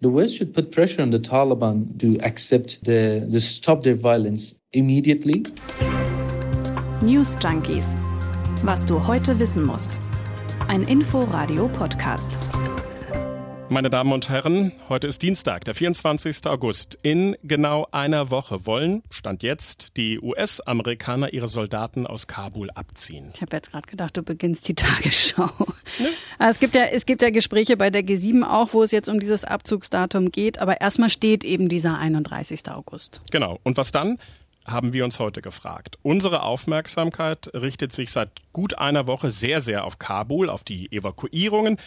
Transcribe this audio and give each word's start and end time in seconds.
The 0.00 0.08
West 0.08 0.36
should 0.36 0.54
put 0.54 0.70
pressure 0.70 1.02
on 1.02 1.10
the 1.10 1.18
Taliban 1.18 1.98
to 1.98 2.20
accept 2.24 2.84
the, 2.84 3.26
the 3.28 3.40
stop 3.40 3.82
their 3.82 3.96
violence 3.96 4.54
immediately. 4.72 5.44
News 7.02 7.34
Junkies. 7.36 7.84
Was 8.62 8.86
du 8.86 9.08
heute 9.08 9.40
wissen 9.40 9.64
musst. 9.64 9.98
Ein 10.68 10.84
Info-Radio-Podcast. 10.84 12.57
Meine 13.70 13.90
Damen 13.90 14.12
und 14.12 14.30
Herren, 14.30 14.72
heute 14.88 15.06
ist 15.06 15.22
Dienstag, 15.22 15.64
der 15.64 15.74
24. 15.74 16.46
August. 16.46 16.98
In 17.02 17.36
genau 17.42 17.86
einer 17.92 18.30
Woche 18.30 18.64
wollen, 18.64 19.02
Stand 19.10 19.42
jetzt, 19.42 19.98
die 19.98 20.18
US-Amerikaner 20.18 21.34
ihre 21.34 21.48
Soldaten 21.48 22.06
aus 22.06 22.26
Kabul 22.26 22.70
abziehen. 22.70 23.28
Ich 23.34 23.42
habe 23.42 23.54
jetzt 23.54 23.70
gerade 23.70 23.86
gedacht, 23.86 24.16
du 24.16 24.22
beginnst 24.22 24.68
die 24.68 24.74
Tagesschau. 24.74 25.50
Ne? 25.98 26.08
Es, 26.38 26.60
gibt 26.60 26.74
ja, 26.74 26.84
es 26.84 27.04
gibt 27.04 27.20
ja 27.20 27.28
Gespräche 27.28 27.76
bei 27.76 27.90
der 27.90 28.02
G7 28.02 28.42
auch, 28.42 28.72
wo 28.72 28.82
es 28.82 28.90
jetzt 28.90 29.10
um 29.10 29.20
dieses 29.20 29.44
Abzugsdatum 29.44 30.32
geht, 30.32 30.58
aber 30.60 30.80
erstmal 30.80 31.10
steht 31.10 31.44
eben 31.44 31.68
dieser 31.68 31.98
31. 31.98 32.70
August. 32.70 33.20
Genau. 33.30 33.58
Und 33.64 33.76
was 33.76 33.92
dann? 33.92 34.18
haben 34.64 34.92
wir 34.92 35.04
uns 35.06 35.18
heute 35.18 35.40
gefragt. 35.40 35.98
Unsere 36.02 36.42
Aufmerksamkeit 36.42 37.50
richtet 37.54 37.94
sich 37.94 38.12
seit 38.12 38.28
gut 38.52 38.76
einer 38.76 39.06
Woche 39.06 39.30
sehr, 39.30 39.62
sehr 39.62 39.84
auf 39.84 39.98
Kabul, 39.98 40.50
auf 40.50 40.62
die 40.62 40.92
Evakuierungen, 40.92 41.78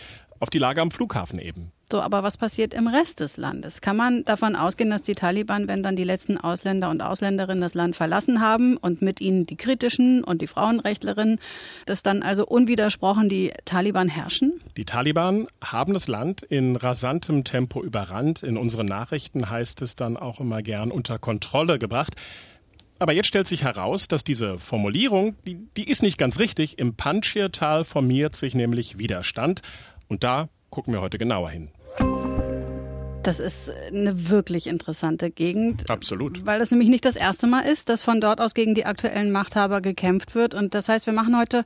auf 0.42 0.50
die 0.50 0.60
Lage 0.60 0.82
am 0.82 0.92
Flughafen 0.92 1.40
eben. 1.40 1.72
So, 1.92 2.02
aber 2.02 2.24
was 2.24 2.38
passiert 2.38 2.74
im 2.74 2.88
Rest 2.88 3.20
des 3.20 3.36
Landes? 3.36 3.82
Kann 3.82 3.98
man 3.98 4.24
davon 4.24 4.56
ausgehen, 4.56 4.90
dass 4.90 5.02
die 5.02 5.14
Taliban, 5.14 5.68
wenn 5.68 5.84
dann 5.84 5.98
die 5.98 6.06
letzten 6.06 6.38
Ausländer 6.38 6.90
und 6.90 7.02
Ausländerinnen 7.02 7.62
das 7.62 7.74
Land 7.74 7.98
verlassen 7.98 8.40
haben 8.40 8.78
und 8.78 9.02
mit 9.02 9.20
ihnen 9.20 9.46
die 9.46 9.58
kritischen 9.58 10.24
und 10.24 10.42
die 10.42 10.48
Frauenrechtlerinnen, 10.48 11.40
dass 11.86 12.02
dann 12.02 12.24
also 12.24 12.46
unwidersprochen 12.46 13.28
die 13.28 13.52
Taliban 13.66 14.08
herrschen? 14.08 14.62
Die 14.78 14.86
Taliban 14.86 15.48
haben 15.62 15.94
das 15.94 16.08
Land 16.08 16.44
in 16.44 16.78
rasantem 16.78 17.44
Tempo 17.44 17.84
überrannt. 17.84 18.42
In 18.42 18.58
unseren 18.58 18.86
Nachrichten 18.86 19.50
heißt 19.50 19.82
es 19.82 19.98
dann 19.98 20.16
auch 20.16 20.40
immer 20.40 20.62
gern 20.62 20.92
unter 20.92 21.20
Kontrolle 21.20 21.78
gebracht. 21.78 22.16
Aber 23.02 23.14
jetzt 23.14 23.28
stellt 23.28 23.48
sich 23.48 23.64
heraus, 23.64 24.08
dass 24.08 24.24
diese 24.24 24.60
Formulierung, 24.60 25.36
die, 25.48 25.58
die 25.76 25.90
ist 25.90 26.04
nicht 26.04 26.20
ganz 26.20 26.38
richtig. 26.38 26.78
Im 26.78 26.94
Panjshir-Tal 26.94 27.84
formiert 27.84 28.36
sich 28.36 28.54
nämlich 28.54 29.00
Widerstand. 29.00 29.64
Und 30.12 30.26
da 30.26 30.50
gucken 30.72 30.94
wir 30.94 31.00
heute 31.00 31.18
genauer 31.18 31.52
hin. 31.52 31.70
Das 33.24 33.40
ist 33.40 33.72
eine 33.72 34.30
wirklich 34.30 34.68
interessante 34.68 35.32
Gegend. 35.32 35.90
Absolut. 35.90 36.46
Weil 36.46 36.60
das 36.60 36.70
nämlich 36.70 36.90
nicht 36.90 37.06
das 37.06 37.16
erste 37.16 37.48
Mal 37.48 37.62
ist, 37.62 37.88
dass 37.88 38.04
von 38.04 38.20
dort 38.20 38.42
aus 38.42 38.54
gegen 38.54 38.76
die 38.76 38.86
aktuellen 38.86 39.32
Machthaber 39.32 39.80
gekämpft 39.80 40.36
wird. 40.36 40.54
Und 40.54 40.74
das 40.74 40.90
heißt, 40.90 41.06
wir 41.06 41.14
machen 41.14 41.40
heute 41.40 41.64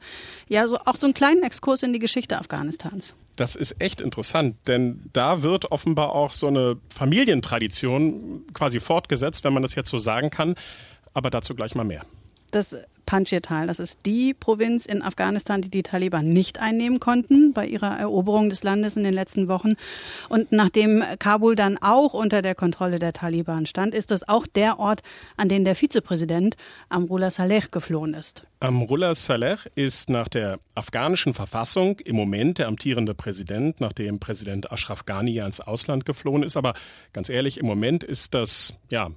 ja 0.48 0.68
so, 0.68 0.78
auch 0.78 0.96
so 0.96 1.08
einen 1.08 1.16
kleinen 1.16 1.42
Exkurs 1.42 1.82
in 1.82 1.92
die 1.92 1.98
Geschichte 1.98 2.38
Afghanistans. 2.38 3.16
Das 3.36 3.56
ist 3.56 3.82
echt 3.82 4.00
interessant, 4.00 4.58
denn 4.68 5.10
da 5.12 5.42
wird 5.42 5.72
offenbar 5.72 6.12
auch 6.12 6.32
so 6.32 6.46
eine 6.46 6.78
Familientradition 6.94 8.44
quasi 8.54 8.80
fortgesetzt, 8.80 9.44
wenn 9.44 9.54
man 9.54 9.64
das 9.64 9.74
jetzt 9.74 9.90
so 9.90 9.98
sagen 9.98 10.30
kann. 10.30 10.54
Aber 11.16 11.32
dazu 11.32 11.56
gleich 11.56 11.74
mal 11.74 11.84
mehr. 11.84 12.06
Das 12.56 12.74
Panjshir-Tal. 13.06 13.68
Das 13.68 13.80
ist 13.80 14.00
die 14.06 14.34
Provinz 14.34 14.86
in 14.86 15.02
Afghanistan, 15.02 15.62
die 15.62 15.70
die 15.70 15.84
Taliban 15.84 16.32
nicht 16.32 16.58
einnehmen 16.58 17.02
konnten 17.02 17.52
bei 17.52 17.68
ihrer 17.68 18.00
Eroberung 18.00 18.48
des 18.48 18.64
Landes 18.64 18.96
in 18.96 19.04
den 19.04 19.14
letzten 19.14 19.50
Wochen. 19.50 19.74
Und 20.30 20.54
nachdem 20.54 21.04
Kabul 21.20 21.56
dann 21.58 21.78
auch 21.78 22.14
unter 22.14 22.42
der 22.42 22.56
Kontrolle 22.56 22.98
der 22.98 23.12
Taliban 23.12 23.66
stand, 23.66 23.94
ist 23.94 24.10
das 24.10 24.26
auch 24.26 24.48
der 24.48 24.80
Ort, 24.80 25.02
an 25.36 25.50
den 25.50 25.66
der 25.66 25.76
Vizepräsident 25.76 26.56
Amrullah 26.88 27.30
Saleh 27.30 27.64
geflohen 27.72 28.14
ist. 28.14 28.46
Amrullah 28.62 29.16
Saleh 29.16 29.58
ist 29.76 30.10
nach 30.10 30.30
der 30.30 30.58
afghanischen 30.76 31.34
Verfassung 31.34 32.00
im 32.00 32.16
Moment 32.16 32.58
der 32.60 32.70
amtierende 32.70 33.14
Präsident, 33.16 33.82
nachdem 33.82 34.22
Präsident 34.22 34.72
Ashraf 34.72 35.06
Ghani 35.06 35.40
ins 35.40 35.60
Ausland 35.60 36.06
geflohen 36.06 36.42
ist. 36.42 36.56
Aber 36.56 36.74
ganz 37.12 37.28
ehrlich, 37.28 37.60
im 37.60 37.66
Moment 37.66 38.06
ist 38.06 38.34
das 38.34 38.80
ja 38.90 39.12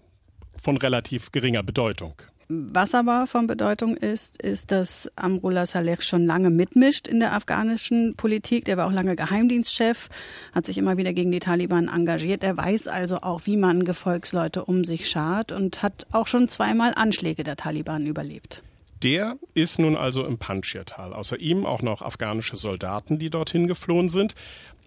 von 0.61 0.77
relativ 0.77 1.31
geringer 1.31 1.63
Bedeutung. 1.63 2.15
Was 2.51 2.95
aber 2.95 3.27
von 3.27 3.47
Bedeutung 3.47 3.95
ist, 3.95 4.41
ist, 4.41 4.71
dass 4.71 5.11
Amrullah 5.17 5.67
Saleh 5.67 6.01
schon 6.01 6.25
lange 6.25 6.49
mitmischt 6.49 7.07
in 7.07 7.21
der 7.21 7.35
afghanischen 7.35 8.15
Politik. 8.17 8.65
Der 8.65 8.79
war 8.79 8.87
auch 8.87 8.93
lange 8.93 9.17
Geheimdienstchef, 9.17 10.09
hat 10.55 10.65
sich 10.65 10.79
immer 10.79 10.97
wieder 10.97 11.13
gegen 11.13 11.31
die 11.31 11.41
Taliban 11.41 11.89
engagiert. 11.89 12.43
Er 12.43 12.57
weiß 12.57 12.89
also 12.89 13.19
auch, 13.19 13.43
wie 13.45 13.59
man 13.59 13.85
Gefolgsleute 13.85 14.65
um 14.65 14.87
sich 14.87 15.11
schart 15.11 15.53
und 15.53 15.83
hat 15.83 16.07
auch 16.11 16.27
schon 16.27 16.49
zweimal 16.49 16.95
Anschläge 16.97 17.45
der 17.45 17.57
Taliban 17.57 18.07
überlebt. 18.07 18.63
Der 19.03 19.37
ist 19.53 19.79
nun 19.79 19.95
also 19.95 20.25
im 20.25 20.39
Panjshir-Tal. 20.39 21.13
Außer 21.13 21.39
ihm 21.39 21.67
auch 21.67 21.83
noch 21.83 22.01
afghanische 22.01 22.57
Soldaten, 22.57 23.19
die 23.19 23.29
dorthin 23.29 23.69
geflohen 23.69 24.09
sind. 24.09 24.35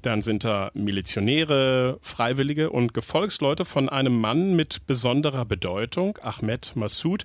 Dann 0.01 0.21
sind 0.21 0.43
da 0.43 0.71
Milizionäre, 0.73 1.99
Freiwillige 2.01 2.71
und 2.71 2.93
Gefolgsleute 2.93 3.65
von 3.65 3.89
einem 3.89 4.19
Mann 4.19 4.55
mit 4.55 4.87
besonderer 4.87 5.45
Bedeutung, 5.45 6.17
Ahmed 6.21 6.75
Massoud, 6.75 7.23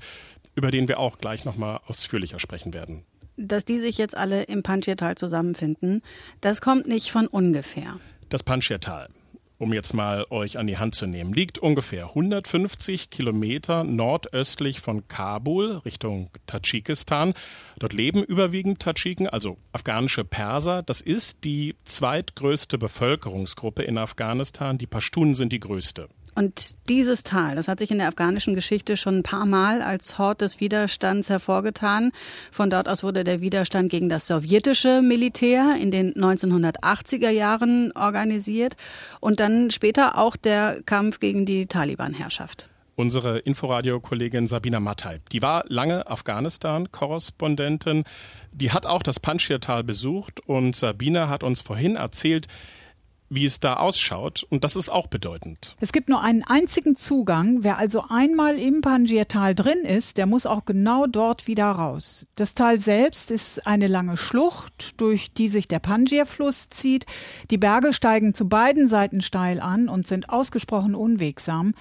über 0.54 0.70
den 0.70 0.88
wir 0.88 0.98
auch 0.98 1.18
gleich 1.18 1.44
nochmal 1.44 1.80
ausführlicher 1.86 2.38
sprechen 2.38 2.74
werden. 2.74 3.04
Dass 3.36 3.64
die 3.64 3.78
sich 3.78 3.98
jetzt 3.98 4.16
alle 4.16 4.44
im 4.44 4.62
Panjshir-Tal 4.62 5.16
zusammenfinden, 5.16 6.02
das 6.40 6.60
kommt 6.60 6.86
nicht 6.86 7.10
von 7.10 7.26
ungefähr. 7.26 7.98
Das 8.28 8.42
Panjshir-Tal 8.42 9.08
um 9.58 9.72
jetzt 9.72 9.94
mal 9.94 10.24
euch 10.30 10.58
an 10.58 10.66
die 10.66 10.78
Hand 10.78 10.94
zu 10.94 11.06
nehmen, 11.06 11.32
liegt 11.32 11.58
ungefähr 11.58 12.08
150 12.08 13.10
Kilometer 13.10 13.84
nordöstlich 13.84 14.80
von 14.80 15.08
Kabul 15.08 15.82
Richtung 15.84 16.30
Tadschikistan. 16.46 17.34
Dort 17.78 17.92
leben 17.92 18.22
überwiegend 18.22 18.80
Tadschiken, 18.80 19.28
also 19.28 19.56
afghanische 19.72 20.24
Perser. 20.24 20.82
Das 20.82 21.00
ist 21.00 21.44
die 21.44 21.76
zweitgrößte 21.84 22.78
Bevölkerungsgruppe 22.78 23.82
in 23.82 23.98
Afghanistan. 23.98 24.78
Die 24.78 24.86
Pashtunen 24.86 25.34
sind 25.34 25.52
die 25.52 25.60
größte. 25.60 26.08
Und 26.36 26.76
dieses 26.90 27.22
Tal, 27.22 27.56
das 27.56 27.66
hat 27.66 27.78
sich 27.78 27.90
in 27.90 27.96
der 27.96 28.08
afghanischen 28.08 28.54
Geschichte 28.54 28.98
schon 28.98 29.18
ein 29.18 29.22
paar 29.22 29.46
Mal 29.46 29.80
als 29.80 30.18
Hort 30.18 30.42
des 30.42 30.60
Widerstands 30.60 31.30
hervorgetan. 31.30 32.12
Von 32.52 32.68
dort 32.68 32.90
aus 32.90 33.02
wurde 33.02 33.24
der 33.24 33.40
Widerstand 33.40 33.90
gegen 33.90 34.10
das 34.10 34.26
sowjetische 34.26 35.00
Militär 35.00 35.76
in 35.80 35.90
den 35.90 36.12
1980er 36.12 37.30
Jahren 37.30 37.90
organisiert 37.92 38.76
und 39.20 39.40
dann 39.40 39.70
später 39.70 40.18
auch 40.18 40.36
der 40.36 40.82
Kampf 40.84 41.20
gegen 41.20 41.46
die 41.46 41.66
Taliban-Herrschaft 41.66 42.68
unsere 42.96 43.38
Inforadio-Kollegin 43.38 44.46
Sabina 44.46 44.80
Mattei. 44.80 45.18
Die 45.30 45.42
war 45.42 45.64
lange 45.68 46.06
Afghanistan-Korrespondentin. 46.06 48.04
Die 48.52 48.72
hat 48.72 48.86
auch 48.86 49.02
das 49.02 49.20
Panjshir-Tal 49.20 49.84
besucht 49.84 50.40
und 50.40 50.74
Sabina 50.74 51.28
hat 51.28 51.42
uns 51.42 51.60
vorhin 51.60 51.96
erzählt, 51.96 52.46
wie 53.28 53.46
es 53.46 53.60
da 53.60 53.74
ausschaut. 53.74 54.46
Und 54.50 54.64
das 54.64 54.76
ist 54.76 54.88
auch 54.88 55.06
bedeutend. 55.06 55.76
Es 55.80 55.92
gibt 55.92 56.08
nur 56.08 56.20
einen 56.20 56.44
einzigen 56.44 56.96
Zugang. 56.96 57.58
Wer 57.62 57.78
also 57.78 58.04
einmal 58.08 58.58
im 58.58 58.80
Panjir-Tal 58.80 59.54
drin 59.54 59.84
ist, 59.84 60.16
der 60.16 60.26
muss 60.26 60.46
auch 60.46 60.64
genau 60.64 61.06
dort 61.06 61.46
wieder 61.46 61.66
raus. 61.66 62.26
Das 62.36 62.54
Tal 62.54 62.80
selbst 62.80 63.30
ist 63.30 63.66
eine 63.66 63.86
lange 63.86 64.16
Schlucht, 64.16 65.00
durch 65.00 65.32
die 65.32 65.48
sich 65.48 65.68
der 65.68 65.80
Panjir-Fluss 65.80 66.68
zieht. 66.70 67.06
Die 67.50 67.58
Berge 67.58 67.92
steigen 67.92 68.34
zu 68.34 68.48
beiden 68.48 68.88
Seiten 68.88 69.22
steil 69.22 69.60
an 69.60 69.88
und 69.88 70.06
sind 70.06 70.30
ausgesprochen 70.30 70.94
unwegsam. 70.94 71.74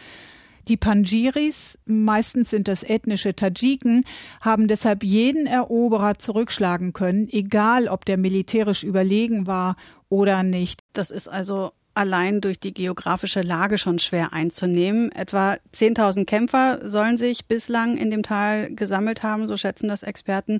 Die 0.68 0.78
Panjiris, 0.78 1.78
meistens 1.86 2.50
sind 2.50 2.68
das 2.68 2.84
ethnische 2.84 3.36
Tadschiken, 3.36 4.04
haben 4.42 4.68
deshalb 4.68 5.04
jeden 5.04 5.46
Eroberer 5.46 6.18
zurückschlagen 6.18 6.92
können, 6.94 7.28
egal 7.30 7.88
ob 7.88 8.06
der 8.06 8.18
militärisch 8.18 8.84
überlegen 8.84 9.46
war 9.46 9.76
oder 10.10 10.42
nicht. 10.44 10.82
Das 10.94 11.12
ist 11.12 11.28
also 11.28 11.72
allein 11.96 12.42
durch 12.42 12.60
die 12.60 12.74
geografische 12.74 13.42
Lage 13.42 13.78
schon 13.78 14.00
schwer 14.00 14.34
einzunehmen. 14.34 15.12
Etwa 15.12 15.56
10.000 15.74 16.26
Kämpfer 16.26 16.80
sollen 16.84 17.18
sich 17.18 17.46
bislang 17.46 17.98
in 17.98 18.12
dem 18.12 18.22
Tal 18.22 18.74
gesammelt 18.76 19.24
haben, 19.24 19.48
so 19.48 19.58
schätzen 19.58 19.88
das 19.88 20.04
Experten. 20.04 20.60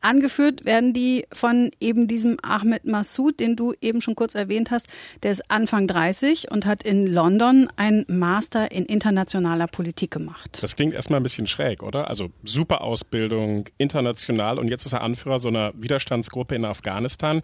Angeführt 0.00 0.66
werden 0.66 0.92
die 0.92 1.24
von 1.32 1.70
eben 1.80 2.06
diesem 2.08 2.36
Ahmed 2.42 2.84
Massoud, 2.84 3.40
den 3.40 3.56
du 3.56 3.72
eben 3.80 4.02
schon 4.02 4.14
kurz 4.14 4.34
erwähnt 4.34 4.70
hast. 4.70 4.86
Der 5.22 5.32
ist 5.32 5.50
Anfang 5.50 5.86
30 5.86 6.50
und 6.50 6.66
hat 6.66 6.82
in 6.82 7.06
London 7.06 7.68
einen 7.76 8.04
Master 8.08 8.70
in 8.70 8.84
internationaler 8.84 9.66
Politik 9.66 10.10
gemacht. 10.10 10.58
Das 10.60 10.76
klingt 10.76 10.92
erstmal 10.92 11.20
ein 11.20 11.22
bisschen 11.22 11.46
schräg, 11.46 11.82
oder? 11.82 12.10
Also 12.10 12.28
super 12.42 12.82
Ausbildung, 12.82 13.70
international 13.78 14.58
und 14.58 14.68
jetzt 14.68 14.84
ist 14.84 14.92
er 14.92 15.00
Anführer 15.00 15.38
so 15.38 15.48
einer 15.48 15.72
Widerstandsgruppe 15.74 16.54
in 16.54 16.66
Afghanistan. 16.66 17.40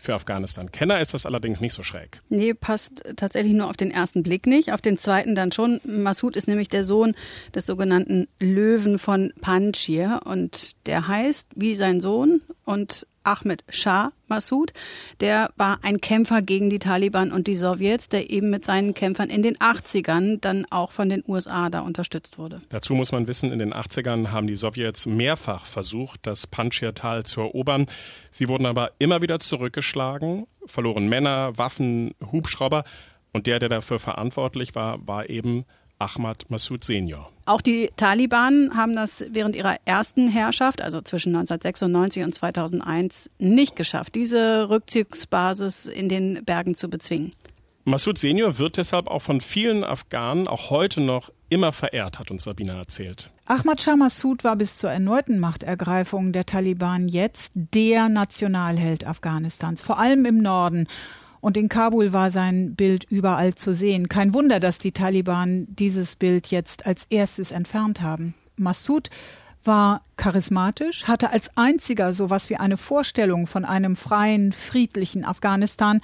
Für 0.00 0.14
Afghanistan-Kenner 0.14 1.00
ist 1.00 1.12
das 1.12 1.26
allerdings 1.26 1.60
nicht 1.60 1.74
so 1.74 1.82
schräg. 1.82 2.22
Nee, 2.28 2.54
passt 2.54 3.02
tatsächlich 3.16 3.52
nur 3.52 3.68
auf 3.68 3.76
den 3.76 3.90
ersten 3.90 4.22
Blick 4.22 4.46
nicht. 4.46 4.72
Auf 4.72 4.80
den 4.80 4.98
zweiten 4.98 5.34
dann 5.34 5.50
schon. 5.50 5.80
Massoud 5.84 6.36
ist 6.36 6.46
nämlich 6.46 6.68
der 6.68 6.84
Sohn 6.84 7.14
des 7.52 7.66
sogenannten 7.66 8.28
Löwen 8.38 8.98
von 8.98 9.32
Panjshir 9.40 10.20
und 10.24 10.86
der 10.86 11.08
heißt 11.08 11.48
wie 11.56 11.74
sein 11.74 12.00
Sohn 12.00 12.42
und 12.64 13.06
Ahmed 13.28 13.62
Shah 13.68 14.12
Massoud. 14.26 14.72
Der 15.20 15.50
war 15.56 15.80
ein 15.82 16.00
Kämpfer 16.00 16.40
gegen 16.40 16.70
die 16.70 16.78
Taliban 16.78 17.30
und 17.30 17.46
die 17.46 17.56
Sowjets, 17.56 18.08
der 18.08 18.30
eben 18.30 18.48
mit 18.48 18.64
seinen 18.64 18.94
Kämpfern 18.94 19.28
in 19.28 19.42
den 19.42 19.56
80ern 19.58 20.38
dann 20.40 20.64
auch 20.70 20.92
von 20.92 21.10
den 21.10 21.22
USA 21.28 21.68
da 21.68 21.80
unterstützt 21.80 22.38
wurde. 22.38 22.62
Dazu 22.70 22.94
muss 22.94 23.12
man 23.12 23.28
wissen, 23.28 23.52
in 23.52 23.58
den 23.58 23.74
80ern 23.74 24.30
haben 24.30 24.46
die 24.46 24.56
Sowjets 24.56 25.04
mehrfach 25.06 25.66
versucht, 25.66 26.20
das 26.26 26.46
Panjshir-Tal 26.46 27.24
zu 27.24 27.42
erobern. 27.42 27.86
Sie 28.30 28.48
wurden 28.48 28.64
aber 28.64 28.92
immer 28.98 29.20
wieder 29.20 29.38
zurückgeschlagen, 29.38 30.46
verloren 30.64 31.08
Männer, 31.08 31.56
Waffen, 31.58 32.14
Hubschrauber 32.32 32.84
Und 33.32 33.46
der, 33.46 33.58
der 33.58 33.68
dafür 33.68 33.98
verantwortlich 33.98 34.74
war, 34.74 35.06
war 35.06 35.28
eben 35.28 35.64
Ahmad 35.98 36.44
Massoud 36.48 36.84
Senior. 36.84 37.30
Auch 37.44 37.60
die 37.60 37.90
Taliban 37.96 38.76
haben 38.76 38.94
das 38.94 39.24
während 39.30 39.56
ihrer 39.56 39.76
ersten 39.84 40.28
Herrschaft, 40.28 40.82
also 40.82 41.00
zwischen 41.00 41.34
1996 41.34 42.24
und 42.24 42.34
2001, 42.34 43.30
nicht 43.38 43.74
geschafft, 43.74 44.14
diese 44.14 44.68
Rückzugsbasis 44.68 45.86
in 45.86 46.08
den 46.08 46.44
Bergen 46.44 46.74
zu 46.74 46.88
bezwingen. 46.88 47.32
Massoud 47.84 48.18
Senior 48.18 48.58
wird 48.58 48.76
deshalb 48.76 49.08
auch 49.08 49.22
von 49.22 49.40
vielen 49.40 49.82
Afghanen 49.82 50.46
auch 50.46 50.68
heute 50.68 51.00
noch 51.00 51.30
immer 51.48 51.72
verehrt, 51.72 52.18
hat 52.18 52.30
uns 52.30 52.44
Sabina 52.44 52.76
erzählt. 52.76 53.30
Ahmad 53.46 53.80
Shah 53.80 53.96
Massoud 53.96 54.44
war 54.44 54.56
bis 54.56 54.76
zur 54.76 54.90
erneuten 54.90 55.38
Machtergreifung 55.38 56.32
der 56.32 56.44
Taliban 56.44 57.08
jetzt 57.08 57.52
der 57.54 58.10
Nationalheld 58.10 59.06
Afghanistans, 59.06 59.80
vor 59.80 59.98
allem 59.98 60.26
im 60.26 60.38
Norden. 60.38 60.86
Und 61.40 61.56
in 61.56 61.68
Kabul 61.68 62.12
war 62.12 62.30
sein 62.30 62.74
Bild 62.74 63.04
überall 63.04 63.54
zu 63.54 63.72
sehen. 63.72 64.08
Kein 64.08 64.34
Wunder, 64.34 64.60
dass 64.60 64.78
die 64.78 64.92
Taliban 64.92 65.66
dieses 65.68 66.16
Bild 66.16 66.48
jetzt 66.48 66.86
als 66.86 67.06
erstes 67.10 67.52
entfernt 67.52 68.02
haben. 68.02 68.34
Massoud 68.56 69.10
war 69.64 70.02
charismatisch, 70.16 71.04
hatte 71.06 71.30
als 71.30 71.50
einziger 71.56 72.12
sowas 72.12 72.50
wie 72.50 72.56
eine 72.56 72.76
Vorstellung 72.76 73.46
von 73.46 73.64
einem 73.64 73.96
freien, 73.96 74.52
friedlichen 74.52 75.24
Afghanistan 75.24 76.00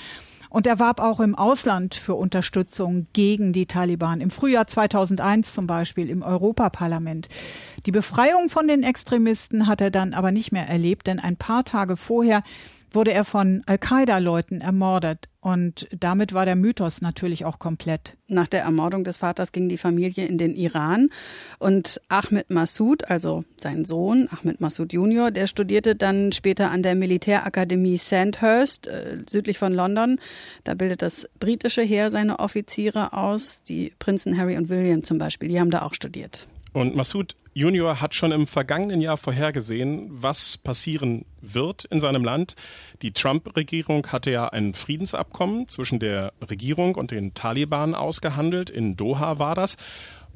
und 0.55 0.69
er 0.69 0.79
warb 0.79 1.01
auch 1.01 1.19
im 1.19 1.35
Ausland 1.35 1.97
für 1.97 2.15
Unterstützung 2.15 3.09
gegen 3.13 3.53
die 3.53 3.67
Taliban. 3.67 4.21
Im 4.21 4.31
Frühjahr 4.31 4.69
2001 4.69 5.53
zum 5.53 5.67
Beispiel 5.67 6.09
im 6.09 6.23
Europaparlament. 6.23 7.29
Die 7.87 7.91
Befreiung 7.91 8.49
von 8.49 8.69
den 8.69 8.85
Extremisten 8.85 9.67
hat 9.67 9.81
er 9.81 9.91
dann 9.91 10.15
aber 10.15 10.31
nicht 10.31 10.53
mehr 10.53 10.69
erlebt, 10.69 11.09
denn 11.09 11.19
ein 11.19 11.37
paar 11.37 11.65
Tage 11.65 11.97
vorher 11.97 12.45
wurde 12.95 13.13
er 13.13 13.25
von 13.25 13.63
Al-Qaida-Leuten 13.67 14.61
ermordet. 14.61 15.29
Und 15.41 15.89
damit 15.99 16.33
war 16.33 16.47
der 16.47 16.57
Mythos 16.57 17.03
natürlich 17.03 17.45
auch 17.45 17.59
komplett. 17.59 18.17
Nach 18.29 18.49
der 18.49 18.63
Ermordung 18.63 19.05
des 19.05 19.19
Vaters 19.19 19.53
ging 19.53 19.69
die 19.69 19.77
Familie 19.77 20.27
in 20.27 20.39
den 20.39 20.55
Iran. 20.55 21.11
Und 21.59 22.01
Ahmed 22.09 22.49
Massoud, 22.49 23.11
also 23.11 23.45
sein 23.59 23.85
Sohn, 23.85 24.29
Ahmed 24.31 24.63
Massoud 24.63 24.93
Junior, 24.93 25.31
der 25.31 25.47
studierte 25.47 25.97
dann 25.97 26.33
später 26.33 26.71
an 26.71 26.83
der 26.83 26.95
Militärakademie 26.95 27.99
Sandhurst, 27.99 28.87
äh, 28.87 29.19
südlich 29.29 29.59
von 29.59 29.75
London. 29.75 30.19
Da 30.65 30.73
bildet 30.75 31.03
das 31.03 31.29
britische 31.39 31.83
Heer 31.83 32.11
seine 32.11 32.39
Offiziere 32.39 33.13
aus. 33.13 33.63
Die 33.63 33.93
Prinzen 33.99 34.39
Harry 34.39 34.57
und 34.57 34.71
William 34.71 35.05
zum 35.05 35.19
Beispiel, 35.19 35.51
die 35.51 35.61
haben 35.61 35.71
da 35.71 35.83
auch 35.83 35.93
studiert. 35.93 36.49
Und 36.75 36.97
Massoud 36.97 37.37
Junior 37.55 38.01
hat 38.01 38.17
schon 38.17 38.33
im 38.33 38.49
vergangenen 38.49 39.01
Jahr 39.01 39.17
vorhergesehen, 39.17 40.09
was 40.11 40.59
passieren 40.59 41.25
wird 41.41 41.85
in 41.85 42.01
seinem 42.01 42.25
Land. 42.25 42.57
Die 43.01 43.13
Trump-Regierung 43.13 44.09
hatte 44.09 44.33
ja 44.33 44.49
ein 44.49 44.75
Friedensabkommen 44.75 45.69
zwischen 45.69 46.01
der 46.01 46.33
Regierung 46.51 46.97
und 46.97 47.13
den 47.13 47.33
Taliban 47.33 47.95
ausgehandelt. 47.95 48.71
In 48.71 48.97
Doha 48.97 49.39
war 49.39 49.55
das. 49.55 49.77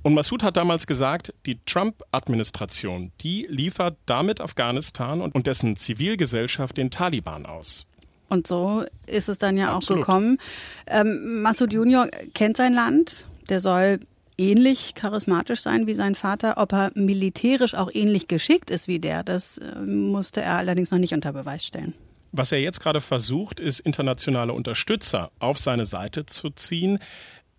Und 0.05 0.14
Massoud 0.14 0.44
hat 0.44 0.56
damals 0.56 0.87
gesagt, 0.87 1.35
die 1.44 1.58
Trump-Administration, 1.67 3.11
die 3.20 3.49
liefert 3.50 3.96
damit 4.06 4.41
Afghanistan 4.41 5.20
und 5.20 5.49
dessen 5.49 5.76
Zivilgesellschaft 5.76 6.76
den 6.76 6.93
Taliban 6.93 7.46
aus. 7.46 7.84
Und 8.29 8.46
so 8.46 8.84
ist 9.06 9.29
es 9.29 9.38
dann 9.38 9.56
ja 9.56 9.75
Absolut. 9.75 10.05
auch 10.05 10.06
gekommen. 10.06 10.38
Ähm, 10.87 11.43
Massoud 11.43 11.73
Junior 11.73 12.06
kennt 12.34 12.58
sein 12.58 12.75
Land. 12.75 13.26
Der 13.49 13.58
soll 13.58 13.99
ähnlich 14.38 14.94
charismatisch 14.94 15.61
sein 15.61 15.87
wie 15.87 15.94
sein 15.94 16.14
Vater. 16.14 16.55
Ob 16.56 16.73
er 16.73 16.90
militärisch 16.94 17.75
auch 17.75 17.90
ähnlich 17.93 18.29
geschickt 18.29 18.70
ist 18.70 18.88
wie 18.88 18.99
der, 18.99 19.25
das 19.25 19.58
äh, 19.58 19.75
musste 19.81 20.40
er 20.40 20.56
allerdings 20.56 20.90
noch 20.90 20.99
nicht 20.99 21.12
unter 21.12 21.32
Beweis 21.32 21.64
stellen. 21.64 21.94
Was 22.32 22.52
er 22.52 22.61
jetzt 22.61 22.81
gerade 22.81 23.00
versucht, 23.00 23.58
ist 23.58 23.81
internationale 23.81 24.52
Unterstützer 24.52 25.31
auf 25.38 25.58
seine 25.58 25.87
Seite 25.87 26.26
zu 26.26 26.50
ziehen. 26.50 26.99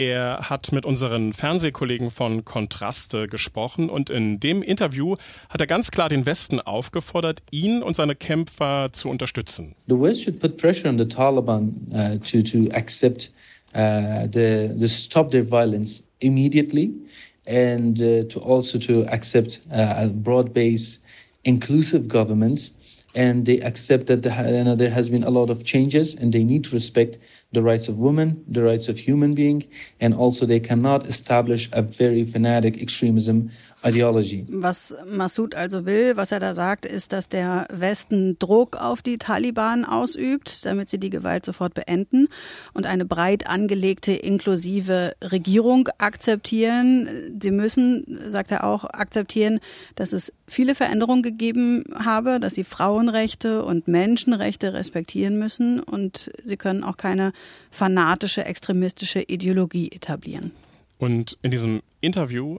Er 0.02 0.50
hat 0.50 0.72
mit 0.72 0.86
unseren 0.86 1.34
Fernsehkollegen 1.34 2.10
von 2.10 2.46
Kontraste 2.46 3.28
gesprochen 3.28 3.90
und 3.90 4.10
in 4.10 4.40
dem 4.40 4.62
Interview 4.62 5.18
hat 5.50 5.60
er 5.60 5.68
ganz 5.68 5.92
klar 5.92 6.08
den 6.08 6.25
Westen 6.25 6.62
aufgefordert, 6.62 7.42
ihn 7.52 7.84
und 7.84 7.98
seine 7.98 8.16
Kämpfer 8.16 8.94
zu 8.94 9.10
unterstützen. 9.10 9.75
The 9.88 10.00
West 10.00 10.24
should 10.24 10.40
put 10.40 10.56
pressure 10.56 10.88
on 10.90 10.98
the 10.98 11.06
Taliban 11.06 11.74
uh, 11.92 12.18
to 12.20 12.42
to 12.44 12.74
accept 12.74 13.34
uh, 13.75 14.27
the 14.27 14.74
the 14.77 14.88
stop 14.88 15.31
their 15.31 15.44
violence 15.44 16.04
immediately 16.21 16.94
and 17.45 18.01
uh, 18.01 18.24
to 18.25 18.39
also 18.39 18.77
to 18.80 19.06
accept 19.13 19.60
uh, 19.71 19.95
a 19.98 20.07
broad-based 20.10 21.00
inclusive 21.44 22.07
government 22.07 22.71
and 23.16 23.45
they 23.45 23.60
accept 23.62 24.06
that 24.07 24.21
the, 24.21 24.30
you 24.30 24.63
know, 24.63 24.75
there 24.75 24.92
has 24.92 25.10
been 25.10 25.24
a 25.24 25.30
lot 25.30 25.50
of 25.50 25.63
changes 25.63 26.16
and 26.16 26.31
they 26.33 26.44
need 26.44 26.63
to 26.66 26.71
respect 26.71 27.18
the 27.51 27.62
rights 27.62 27.90
of 27.90 27.98
women, 27.98 28.44
the 28.48 28.62
rights 28.62 28.88
of 28.88 28.98
human 28.98 29.34
being, 29.34 29.63
and 30.00 30.13
also 30.13 30.46
they 30.46 30.60
cannot 30.60 31.07
establish 31.07 31.69
a 31.72 31.81
very 31.81 32.24
fanatic 32.24 32.80
extremism 32.80 33.50
ideology. 33.84 34.46
Was 34.50 34.96
Massoud 35.06 35.56
also 35.56 35.86
will, 35.86 36.16
was 36.16 36.31
er 36.31 36.40
da 36.40 36.54
sagt, 36.54 36.86
ist, 36.86 37.12
dass 37.12 37.30
der 37.30 37.66
Westen 37.72 38.38
Druck 38.38 38.75
auf 38.78 39.01
die 39.01 39.18
Taliban 39.18 39.86
ausübt, 39.86 40.66
damit 40.66 40.90
sie 40.90 41.00
die 41.00 41.10
Gewalt 41.10 41.46
sofort 41.46 41.74
beenden 41.74 42.28
und 42.74 42.86
eine 42.86 43.06
breit 43.06 43.48
angelegte 43.48 44.12
inklusive 44.12 45.13
Regierung 45.24 45.90
akzeptieren. 45.98 47.40
Sie 47.42 47.51
müssen, 47.51 48.06
sagt 48.30 48.51
er 48.51 48.63
auch, 48.63 48.84
akzeptieren, 48.84 49.60
dass 49.96 50.13
es 50.13 50.31
viele 50.50 50.75
Veränderungen 50.75 51.24
gegeben 51.24 51.84
habe, 52.04 52.40
dass 52.40 52.56
sie 52.56 52.63
Frauenrechte 52.63 53.63
und 53.63 53.88
Menschenrechte 53.88 54.74
respektieren 54.74 55.40
müssen 55.40 55.80
und 55.80 56.31
sie 56.44 56.57
können 56.57 56.84
auch 56.84 56.98
keine 56.98 57.31
fanatische, 57.72 58.46
extremistische 58.46 59.22
Ideologie 59.22 59.92
etablieren. 59.92 60.51
Und 60.98 61.38
in 61.42 61.51
diesem 61.51 61.81
Interview 62.01 62.57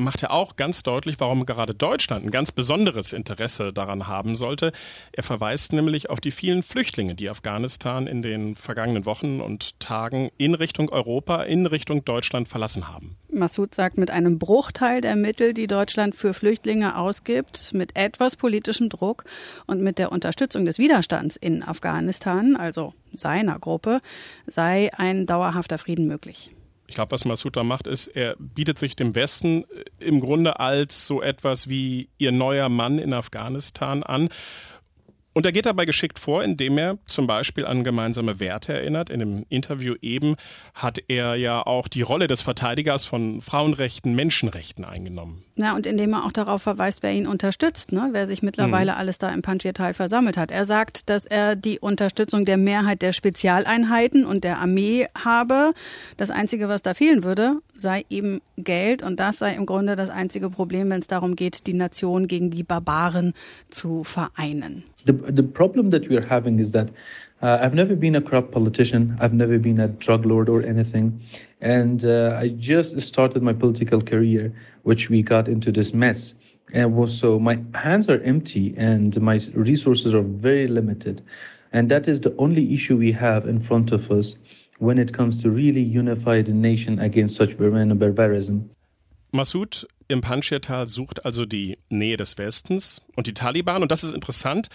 macht 0.00 0.22
er 0.22 0.32
auch 0.32 0.56
ganz 0.56 0.82
deutlich, 0.82 1.20
warum 1.20 1.46
gerade 1.46 1.74
Deutschland 1.74 2.24
ein 2.24 2.30
ganz 2.30 2.52
besonderes 2.52 3.12
Interesse 3.12 3.72
daran 3.72 4.06
haben 4.06 4.36
sollte. 4.36 4.72
Er 5.12 5.22
verweist 5.22 5.72
nämlich 5.72 6.10
auf 6.10 6.20
die 6.20 6.30
vielen 6.30 6.62
Flüchtlinge, 6.62 7.14
die 7.14 7.30
Afghanistan 7.30 8.06
in 8.06 8.22
den 8.22 8.54
vergangenen 8.54 9.06
Wochen 9.06 9.40
und 9.40 9.78
Tagen 9.80 10.30
in 10.38 10.54
Richtung 10.54 10.88
Europa, 10.88 11.42
in 11.42 11.66
Richtung 11.66 12.04
Deutschland 12.04 12.48
verlassen 12.48 12.88
haben. 12.88 13.16
Massoud 13.32 13.74
sagt, 13.74 13.96
mit 13.96 14.10
einem 14.10 14.38
Bruchteil 14.38 15.00
der 15.00 15.16
Mittel, 15.16 15.54
die 15.54 15.66
Deutschland 15.66 16.14
für 16.14 16.34
Flüchtlinge 16.34 16.96
ausgibt, 16.96 17.72
mit 17.74 17.96
etwas 17.96 18.36
politischem 18.36 18.88
Druck 18.88 19.24
und 19.66 19.82
mit 19.82 19.98
der 19.98 20.12
Unterstützung 20.12 20.64
des 20.64 20.78
Widerstands 20.78 21.36
in 21.36 21.62
Afghanistan, 21.62 22.56
also 22.56 22.94
seiner 23.12 23.58
Gruppe, 23.58 24.00
sei 24.46 24.90
ein 24.96 25.26
dauerhafter 25.26 25.78
Frieden 25.78 26.06
möglich. 26.06 26.50
Ich 26.90 26.96
glaube, 26.96 27.12
was 27.12 27.24
Masuda 27.24 27.62
macht, 27.62 27.86
ist, 27.86 28.08
er 28.08 28.34
bietet 28.40 28.76
sich 28.76 28.96
dem 28.96 29.14
Westen 29.14 29.62
äh, 29.62 30.04
im 30.04 30.20
Grunde 30.20 30.58
als 30.58 31.06
so 31.06 31.22
etwas 31.22 31.68
wie 31.68 32.08
ihr 32.18 32.32
neuer 32.32 32.68
Mann 32.68 32.98
in 32.98 33.14
Afghanistan 33.14 34.02
an 34.02 34.28
und 35.40 35.46
er 35.46 35.52
geht 35.52 35.64
dabei 35.64 35.86
geschickt 35.86 36.18
vor, 36.18 36.44
indem 36.44 36.76
er 36.76 36.98
zum 37.06 37.26
Beispiel 37.26 37.64
an 37.64 37.82
gemeinsame 37.82 38.40
Werte 38.40 38.74
erinnert. 38.74 39.08
In 39.08 39.20
dem 39.20 39.46
Interview 39.48 39.94
eben 40.02 40.36
hat 40.74 40.98
er 41.08 41.34
ja 41.34 41.62
auch 41.62 41.88
die 41.88 42.02
Rolle 42.02 42.26
des 42.26 42.42
Verteidigers 42.42 43.06
von 43.06 43.40
Frauenrechten, 43.40 44.14
Menschenrechten 44.14 44.84
eingenommen. 44.84 45.42
Ja, 45.56 45.74
und 45.74 45.86
indem 45.86 46.12
er 46.12 46.26
auch 46.26 46.32
darauf 46.32 46.60
verweist, 46.60 47.02
wer 47.02 47.14
ihn 47.14 47.26
unterstützt, 47.26 47.90
ne? 47.90 48.10
wer 48.12 48.26
sich 48.26 48.42
mittlerweile 48.42 48.92
mhm. 48.92 48.98
alles 48.98 49.18
da 49.18 49.30
im 49.30 49.40
Panjshir-Tal 49.40 49.94
versammelt 49.94 50.36
hat. 50.36 50.50
Er 50.50 50.66
sagt, 50.66 51.08
dass 51.08 51.24
er 51.24 51.56
die 51.56 51.78
Unterstützung 51.78 52.44
der 52.44 52.58
Mehrheit 52.58 53.00
der 53.00 53.14
Spezialeinheiten 53.14 54.26
und 54.26 54.44
der 54.44 54.58
Armee 54.58 55.06
habe. 55.24 55.72
Das 56.18 56.30
Einzige, 56.30 56.68
was 56.68 56.82
da 56.82 56.92
fehlen 56.92 57.24
würde, 57.24 57.62
sei 57.72 58.04
eben 58.10 58.42
Geld. 58.58 59.02
Und 59.02 59.18
das 59.18 59.38
sei 59.38 59.54
im 59.54 59.64
Grunde 59.64 59.96
das 59.96 60.10
einzige 60.10 60.50
Problem, 60.50 60.90
wenn 60.90 61.00
es 61.00 61.06
darum 61.06 61.34
geht, 61.34 61.66
die 61.66 61.72
Nation 61.72 62.28
gegen 62.28 62.50
die 62.50 62.62
Barbaren 62.62 63.32
zu 63.70 64.04
vereinen. 64.04 64.84
The, 65.04 65.12
the 65.12 65.42
problem 65.42 65.90
that 65.90 66.08
we're 66.08 66.26
having 66.26 66.58
is 66.58 66.72
that 66.72 66.90
uh, 67.42 67.58
I've 67.60 67.74
never 67.74 67.96
been 67.96 68.14
a 68.14 68.20
corrupt 68.20 68.52
politician. 68.52 69.16
I've 69.20 69.32
never 69.32 69.58
been 69.58 69.80
a 69.80 69.88
drug 69.88 70.26
lord 70.26 70.48
or 70.48 70.62
anything. 70.62 71.20
And 71.60 72.04
uh, 72.04 72.38
I 72.38 72.48
just 72.48 73.00
started 73.00 73.42
my 73.42 73.54
political 73.54 74.02
career, 74.02 74.52
which 74.82 75.08
we 75.08 75.22
got 75.22 75.48
into 75.48 75.72
this 75.72 75.94
mess. 75.94 76.34
And 76.72 77.10
so 77.10 77.38
my 77.38 77.62
hands 77.74 78.08
are 78.08 78.20
empty 78.20 78.74
and 78.76 79.20
my 79.20 79.40
resources 79.54 80.14
are 80.14 80.22
very 80.22 80.68
limited. 80.68 81.22
And 81.72 81.90
that 81.90 82.08
is 82.08 82.20
the 82.20 82.34
only 82.36 82.74
issue 82.74 82.96
we 82.96 83.12
have 83.12 83.46
in 83.46 83.60
front 83.60 83.92
of 83.92 84.10
us 84.10 84.36
when 84.78 84.98
it 84.98 85.12
comes 85.12 85.42
to 85.42 85.50
really 85.50 85.82
unify 85.82 86.42
the 86.42 86.52
nation 86.52 86.98
against 86.98 87.36
such 87.36 87.56
barbarism. 87.56 88.70
Massoud 89.32 89.84
im 90.10 90.20
Panjshir-Tal 90.20 90.88
sucht 90.88 91.24
also 91.24 91.46
die 91.46 91.78
Nähe 91.88 92.16
des 92.16 92.38
Westens 92.38 93.02
und 93.16 93.26
die 93.26 93.34
Taliban. 93.34 93.82
Und 93.82 93.90
das 93.90 94.04
ist 94.04 94.14
interessant, 94.14 94.68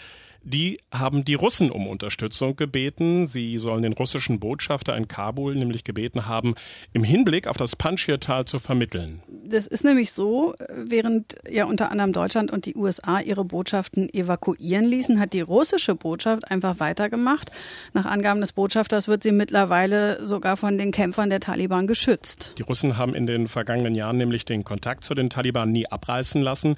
Die 0.48 0.78
haben 0.92 1.26
die 1.26 1.34
Russen 1.34 1.72
um 1.72 1.88
Unterstützung 1.88 2.56
gebeten. 2.56 3.26
Sie 3.26 3.58
sollen 3.58 3.82
den 3.82 3.94
russischen 3.94 4.40
Botschafter 4.40 4.96
in 4.96 5.08
Kabul 5.08 5.56
nämlich 5.56 5.84
gebeten 5.84 6.28
haben, 6.28 6.54
im 6.94 7.04
Hinblick 7.04 7.48
auf 7.48 7.58
das 7.58 7.76
Panjshir-Tal 7.76 8.46
zu 8.46 8.60
vermitteln. 8.60 9.24
Das 9.28 9.66
ist 9.66 9.84
nämlich 9.84 10.12
so, 10.12 10.54
während 10.70 11.36
ja 11.50 11.66
unter 11.66 11.92
anderem 11.92 12.14
Deutschland 12.14 12.52
und 12.52 12.68
die 12.68 12.76
USA 12.76 13.20
ihre 13.22 13.44
Botschaften 13.44 14.08
evakuieren 14.14 14.86
ließen, 14.86 15.20
hat 15.20 15.34
die 15.34 15.42
russische 15.42 15.96
Botschaft 15.96 16.52
einfach 16.52 16.80
weitergemacht. 16.80 17.50
Nach 17.94 18.06
Angaben 18.06 18.40
des 18.40 18.54
Botschafters 18.54 19.08
wird 19.08 19.24
sie 19.24 19.32
mittlerweile 19.32 20.24
sogar 20.24 20.58
von 20.58 20.78
den 20.78 20.92
Kämpfern 20.92 21.32
der 21.32 21.40
Taliban 21.40 21.88
geschützt. 21.88 22.54
Die 22.60 22.64
Russen 22.64 23.00
haben 23.00 23.16
in 23.16 23.26
den 23.26 23.48
vergangenen 23.48 23.96
Jahren 23.96 24.18
nämlich 24.18 24.46
den 24.46 24.64
Kontakt 24.64 25.06
zu 25.06 25.16
den 25.16 25.32
Taliban 25.32 25.72
nie 25.72 25.88
abreißen 25.88 26.40
lassen. 26.44 26.76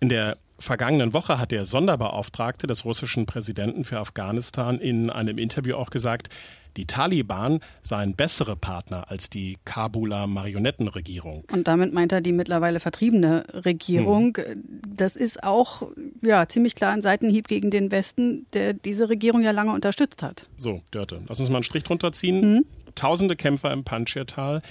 In 0.00 0.08
der 0.08 0.38
vergangenen 0.58 1.12
Woche 1.12 1.38
hat 1.38 1.52
der 1.52 1.64
Sonderbeauftragte 1.64 2.66
des 2.66 2.84
russischen 2.84 3.26
Präsidenten 3.26 3.84
für 3.84 3.98
Afghanistan 3.98 4.78
in 4.78 5.10
einem 5.10 5.38
Interview 5.38 5.76
auch 5.76 5.90
gesagt, 5.90 6.30
die 6.76 6.86
Taliban 6.86 7.58
seien 7.82 8.14
bessere 8.14 8.54
Partner 8.54 9.10
als 9.10 9.30
die 9.30 9.58
Kabuler 9.64 10.28
Marionettenregierung. 10.28 11.44
Und 11.50 11.66
damit 11.66 11.92
meint 11.92 12.12
er 12.12 12.20
die 12.20 12.32
mittlerweile 12.32 12.78
vertriebene 12.78 13.44
Regierung. 13.52 14.36
Hm. 14.36 14.62
Das 14.86 15.16
ist 15.16 15.42
auch 15.42 15.90
ja, 16.22 16.48
ziemlich 16.48 16.76
klar 16.76 16.92
ein 16.92 17.02
Seitenhieb 17.02 17.48
gegen 17.48 17.72
den 17.72 17.90
Westen, 17.90 18.46
der 18.52 18.74
diese 18.74 19.08
Regierung 19.08 19.42
ja 19.42 19.50
lange 19.50 19.72
unterstützt 19.72 20.22
hat. 20.22 20.48
So, 20.56 20.82
Dörte, 20.92 21.22
lass 21.26 21.40
uns 21.40 21.48
mal 21.48 21.56
einen 21.56 21.64
Strich 21.64 21.82
drunter 21.82 22.12
ziehen. 22.12 22.42
Hm. 22.42 22.64
Tausende 22.94 23.34
Kämpfer 23.36 23.72
im 23.72 23.84
Panjshir-Tal. 23.84 24.62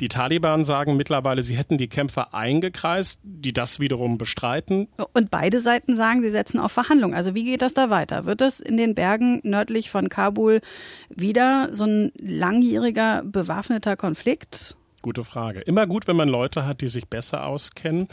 Die 0.00 0.08
Taliban 0.08 0.64
sagen 0.64 0.96
mittlerweile, 0.96 1.42
sie 1.42 1.56
hätten 1.56 1.78
die 1.78 1.88
Kämpfer 1.88 2.34
eingekreist, 2.34 3.20
die 3.22 3.52
das 3.52 3.80
wiederum 3.80 4.18
bestreiten. 4.18 4.88
Und 5.14 5.30
beide 5.30 5.60
Seiten 5.60 5.96
sagen, 5.96 6.20
sie 6.20 6.30
setzen 6.30 6.60
auf 6.60 6.72
Verhandlungen. 6.72 7.14
Also 7.14 7.34
wie 7.34 7.44
geht 7.44 7.62
das 7.62 7.74
da 7.74 7.88
weiter? 7.88 8.26
Wird 8.26 8.40
das 8.40 8.60
in 8.60 8.76
den 8.76 8.94
Bergen 8.94 9.40
nördlich 9.42 9.90
von 9.90 10.08
Kabul 10.08 10.60
wieder 11.08 11.68
so 11.72 11.84
ein 11.84 12.12
langjähriger 12.18 13.22
bewaffneter 13.24 13.96
Konflikt? 13.96 14.76
Gute 15.00 15.24
Frage. 15.24 15.60
Immer 15.60 15.86
gut, 15.86 16.06
wenn 16.06 16.16
man 16.16 16.28
Leute 16.28 16.66
hat, 16.66 16.80
die 16.80 16.88
sich 16.88 17.08
besser 17.08 17.46
auskennen. 17.46 18.08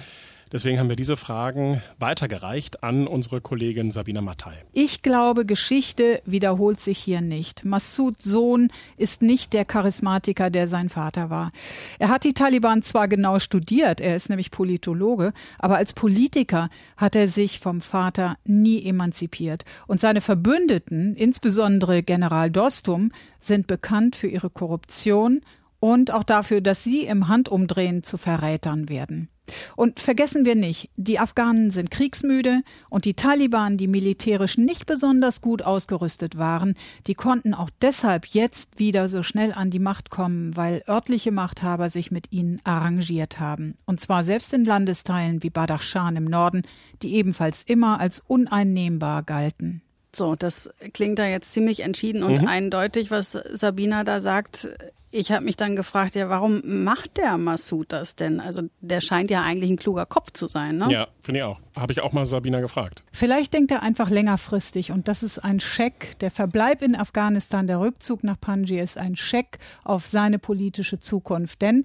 Deswegen 0.53 0.77
haben 0.77 0.87
wir 0.87 0.95
diese 0.95 1.17
Fragen 1.17 1.81
weitergereicht 1.97 2.83
an 2.83 3.07
unsere 3.07 3.41
Kollegin 3.41 3.89
Sabina 3.89 4.21
Mattei. 4.21 4.53
Ich 4.71 5.01
glaube, 5.01 5.47
Geschichte 5.47 6.21
wiederholt 6.27 6.79
sich 6.79 6.99
hier 6.99 7.21
nicht. 7.21 7.65
Massoud 7.65 8.21
Sohn 8.21 8.69
ist 8.95 9.23
nicht 9.23 9.53
der 9.53 9.65
Charismatiker, 9.65 10.51
der 10.51 10.67
sein 10.67 10.89
Vater 10.89 11.31
war. 11.31 11.51
Er 11.97 12.09
hat 12.09 12.23
die 12.23 12.35
Taliban 12.35 12.83
zwar 12.83 13.07
genau 13.07 13.39
studiert, 13.39 13.99
er 13.99 14.15
ist 14.15 14.29
nämlich 14.29 14.51
Politologe, 14.51 15.33
aber 15.57 15.77
als 15.77 15.93
Politiker 15.93 16.69
hat 16.97 17.15
er 17.15 17.29
sich 17.29 17.59
vom 17.59 17.81
Vater 17.81 18.37
nie 18.45 18.85
emanzipiert. 18.85 19.65
Und 19.87 20.01
seine 20.01 20.21
Verbündeten, 20.21 21.15
insbesondere 21.15 22.03
General 22.03 22.51
Dostum, 22.51 23.11
sind 23.39 23.65
bekannt 23.65 24.15
für 24.15 24.27
ihre 24.27 24.51
Korruption 24.51 25.41
und 25.79 26.11
auch 26.11 26.23
dafür, 26.23 26.61
dass 26.61 26.83
sie 26.83 27.05
im 27.07 27.27
Handumdrehen 27.27 28.03
zu 28.03 28.17
Verrätern 28.17 28.87
werden. 28.87 29.29
Und 29.75 29.99
vergessen 29.99 30.45
wir 30.45 30.55
nicht, 30.55 30.89
die 30.95 31.19
Afghanen 31.19 31.71
sind 31.71 31.91
kriegsmüde 31.91 32.61
und 32.89 33.05
die 33.05 33.13
Taliban, 33.13 33.77
die 33.77 33.87
militärisch 33.87 34.57
nicht 34.57 34.85
besonders 34.85 35.41
gut 35.41 35.61
ausgerüstet 35.61 36.37
waren, 36.37 36.75
die 37.07 37.15
konnten 37.15 37.53
auch 37.53 37.69
deshalb 37.81 38.25
jetzt 38.27 38.79
wieder 38.79 39.09
so 39.09 39.23
schnell 39.23 39.53
an 39.53 39.69
die 39.69 39.79
Macht 39.79 40.09
kommen, 40.09 40.55
weil 40.55 40.83
örtliche 40.87 41.31
Machthaber 41.31 41.89
sich 41.89 42.11
mit 42.11 42.31
ihnen 42.31 42.61
arrangiert 42.63 43.39
haben. 43.39 43.75
Und 43.85 43.99
zwar 43.99 44.23
selbst 44.23 44.53
in 44.53 44.65
Landesteilen 44.65 45.43
wie 45.43 45.49
Badakhshan 45.49 46.15
im 46.15 46.25
Norden, 46.25 46.63
die 47.01 47.15
ebenfalls 47.15 47.63
immer 47.63 47.99
als 47.99 48.23
uneinnehmbar 48.25 49.23
galten. 49.23 49.81
So, 50.15 50.35
das 50.35 50.69
klingt 50.93 51.17
da 51.17 51.25
jetzt 51.25 51.51
ziemlich 51.51 51.81
entschieden 51.81 52.23
und 52.23 52.43
mhm. 52.43 52.47
eindeutig, 52.47 53.09
was 53.09 53.31
Sabina 53.31 54.03
da 54.03 54.21
sagt 54.21 54.69
ich 55.13 55.31
habe 55.31 55.45
mich 55.45 55.55
dann 55.55 55.75
gefragt, 55.75 56.15
ja, 56.15 56.27
warum 56.27 56.61
macht 56.83 57.17
der 57.17 57.37
Massoud 57.37 57.91
das 57.91 58.15
denn? 58.15 58.39
Also 58.39 58.63
der 58.81 58.99
scheint 58.99 59.29
ja 59.29 59.43
eigentlich 59.43 59.69
ein 59.69 59.77
kluger 59.77 60.07
Kopf 60.07 60.31
zu 60.31 60.47
sein, 60.47 60.77
ne? 60.77 60.87
Ja, 60.91 61.07
finde 61.21 61.39
ich 61.39 61.43
auch. 61.43 61.61
Habe 61.77 61.93
ich 61.93 62.01
auch 62.01 62.13
mal 62.13 62.25
Sabina 62.25 62.61
gefragt. 62.61 63.03
Vielleicht 63.11 63.53
denkt 63.53 63.71
er 63.71 63.83
einfach 63.83 64.09
längerfristig 64.09 64.91
und 64.91 65.07
das 65.07 65.21
ist 65.21 65.37
ein 65.37 65.59
Scheck. 65.59 66.17
Der 66.19 66.31
Verbleib 66.31 66.81
in 66.81 66.95
Afghanistan, 66.95 67.67
der 67.67 67.79
Rückzug 67.79 68.23
nach 68.23 68.39
Panji 68.39 68.79
ist 68.79 68.97
ein 68.97 69.15
Scheck 69.15 69.59
auf 69.83 70.07
seine 70.07 70.39
politische 70.39 70.99
Zukunft. 70.99 71.61
Denn 71.61 71.83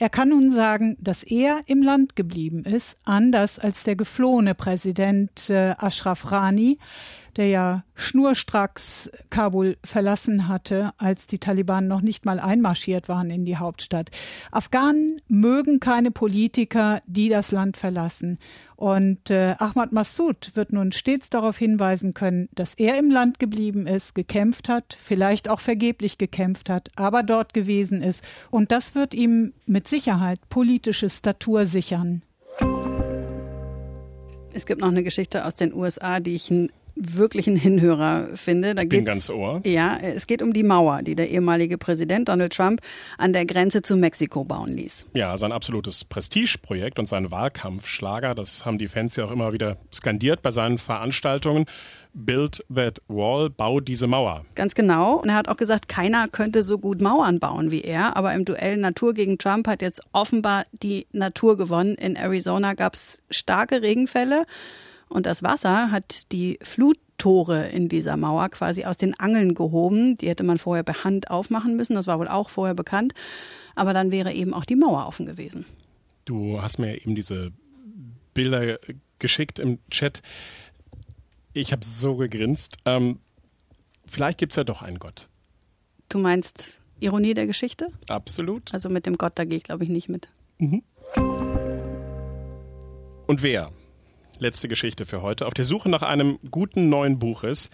er 0.00 0.08
kann 0.08 0.28
nun 0.28 0.52
sagen, 0.52 0.96
dass 1.00 1.24
er 1.24 1.60
im 1.66 1.82
Land 1.82 2.14
geblieben 2.14 2.64
ist, 2.64 2.98
anders 3.04 3.58
als 3.58 3.82
der 3.82 3.96
geflohene 3.96 4.54
Präsident 4.54 5.50
äh, 5.50 5.74
Ashraf 5.76 6.30
Rani, 6.30 6.78
der 7.36 7.48
ja 7.48 7.84
schnurstracks 7.94 9.10
Kabul 9.30 9.76
verlassen 9.84 10.48
hatte, 10.48 10.92
als 10.98 11.26
die 11.26 11.38
Taliban 11.38 11.88
noch 11.88 12.00
nicht 12.00 12.24
mal 12.24 12.40
einmarschiert 12.40 13.08
waren 13.08 13.30
in 13.30 13.44
die 13.44 13.56
Hauptstadt. 13.56 14.10
Afghanen 14.50 15.20
mögen 15.28 15.80
keine 15.80 16.10
Politiker, 16.10 17.02
die 17.06 17.28
das 17.28 17.50
Land 17.50 17.76
verlassen. 17.76 18.38
Und 18.76 19.30
äh, 19.30 19.56
Ahmad 19.58 19.90
Massoud 19.90 20.52
wird 20.54 20.72
nun 20.72 20.92
stets 20.92 21.30
darauf 21.30 21.58
hinweisen 21.58 22.14
können, 22.14 22.48
dass 22.54 22.74
er 22.74 22.96
im 22.96 23.10
Land 23.10 23.40
geblieben 23.40 23.88
ist, 23.88 24.14
gekämpft 24.14 24.68
hat, 24.68 24.96
vielleicht 25.02 25.48
auch 25.48 25.58
vergeblich 25.58 26.16
gekämpft 26.16 26.70
hat, 26.70 26.90
aber 26.94 27.24
dort 27.24 27.54
gewesen 27.54 28.02
ist. 28.02 28.24
Und 28.50 28.70
das 28.70 28.94
wird 28.94 29.14
ihm 29.14 29.52
mit 29.66 29.88
Sicherheit 29.88 30.38
politische 30.48 31.10
Statur 31.10 31.66
sichern. 31.66 32.22
Es 34.52 34.64
gibt 34.64 34.80
noch 34.80 34.88
eine 34.88 35.02
Geschichte 35.02 35.44
aus 35.44 35.54
den 35.54 35.74
USA, 35.74 36.20
die 36.20 36.34
ich 36.36 36.52
wirklichen 37.00 37.56
Hinhörer 37.56 38.28
finde. 38.34 38.74
Da 38.74 38.84
Bin 38.84 39.04
ganz 39.04 39.30
Ohr. 39.30 39.60
Ja, 39.64 39.96
es 39.96 40.26
geht 40.26 40.42
um 40.42 40.52
die 40.52 40.62
Mauer, 40.62 41.02
die 41.02 41.14
der 41.14 41.30
ehemalige 41.30 41.78
Präsident 41.78 42.28
Donald 42.28 42.52
Trump 42.52 42.80
an 43.16 43.32
der 43.32 43.46
Grenze 43.46 43.82
zu 43.82 43.96
Mexiko 43.96 44.44
bauen 44.44 44.76
ließ. 44.76 45.06
Ja, 45.14 45.36
sein 45.36 45.52
absolutes 45.52 46.04
Prestigeprojekt 46.04 46.98
und 46.98 47.06
sein 47.06 47.30
Wahlkampfschlager, 47.30 48.34
das 48.34 48.64
haben 48.64 48.78
die 48.78 48.88
Fans 48.88 49.16
ja 49.16 49.24
auch 49.24 49.30
immer 49.30 49.52
wieder 49.52 49.76
skandiert 49.92 50.42
bei 50.42 50.50
seinen 50.50 50.78
Veranstaltungen. 50.78 51.66
Build 52.14 52.64
that 52.74 53.00
wall, 53.06 53.50
bau 53.50 53.80
diese 53.80 54.06
Mauer. 54.06 54.44
Ganz 54.54 54.74
genau. 54.74 55.16
Und 55.16 55.28
er 55.28 55.36
hat 55.36 55.48
auch 55.48 55.56
gesagt, 55.56 55.88
keiner 55.88 56.26
könnte 56.26 56.62
so 56.62 56.78
gut 56.78 57.00
Mauern 57.00 57.38
bauen 57.38 57.70
wie 57.70 57.82
er. 57.82 58.16
Aber 58.16 58.34
im 58.34 58.44
Duell 58.44 58.76
Natur 58.76 59.14
gegen 59.14 59.38
Trump 59.38 59.68
hat 59.68 59.82
jetzt 59.82 60.00
offenbar 60.12 60.64
die 60.72 61.06
Natur 61.12 61.56
gewonnen. 61.56 61.94
In 61.94 62.16
Arizona 62.16 62.74
gab 62.74 62.94
es 62.94 63.20
starke 63.30 63.82
Regenfälle. 63.82 64.46
Und 65.08 65.26
das 65.26 65.42
Wasser 65.42 65.90
hat 65.90 66.32
die 66.32 66.58
Fluttore 66.62 67.68
in 67.68 67.88
dieser 67.88 68.16
Mauer 68.16 68.48
quasi 68.50 68.84
aus 68.84 68.96
den 68.96 69.18
Angeln 69.18 69.54
gehoben. 69.54 70.16
Die 70.18 70.28
hätte 70.28 70.44
man 70.44 70.58
vorher 70.58 70.82
per 70.82 71.04
Hand 71.04 71.30
aufmachen 71.30 71.76
müssen. 71.76 71.94
Das 71.94 72.06
war 72.06 72.18
wohl 72.18 72.28
auch 72.28 72.50
vorher 72.50 72.74
bekannt. 72.74 73.14
Aber 73.74 73.92
dann 73.92 74.10
wäre 74.10 74.32
eben 74.32 74.54
auch 74.54 74.64
die 74.64 74.76
Mauer 74.76 75.06
offen 75.06 75.26
gewesen. 75.26 75.64
Du 76.24 76.60
hast 76.60 76.78
mir 76.78 77.00
eben 77.00 77.14
diese 77.14 77.52
Bilder 78.34 78.78
geschickt 79.18 79.58
im 79.58 79.78
Chat. 79.90 80.22
Ich 81.52 81.72
habe 81.72 81.84
so 81.84 82.16
gegrinst. 82.16 82.76
Ähm, 82.84 83.18
vielleicht 84.06 84.38
gibt 84.38 84.52
es 84.52 84.56
ja 84.56 84.64
doch 84.64 84.82
einen 84.82 84.98
Gott. 84.98 85.28
Du 86.08 86.18
meinst 86.18 86.80
Ironie 87.00 87.34
der 87.34 87.46
Geschichte? 87.46 87.88
Absolut. 88.08 88.72
Also 88.72 88.88
mit 88.88 89.06
dem 89.06 89.16
Gott, 89.16 89.32
da 89.36 89.44
gehe 89.44 89.58
ich, 89.58 89.64
glaube 89.64 89.84
ich, 89.84 89.90
nicht 89.90 90.08
mit. 90.08 90.28
Mhm. 90.58 90.82
Und 93.26 93.42
wer 93.42 93.72
letzte 94.38 94.68
Geschichte 94.68 95.06
für 95.06 95.22
heute, 95.22 95.46
auf 95.46 95.54
der 95.54 95.64
Suche 95.64 95.88
nach 95.88 96.02
einem 96.02 96.38
guten 96.50 96.88
neuen 96.88 97.18
Buch 97.18 97.44
ist, 97.44 97.70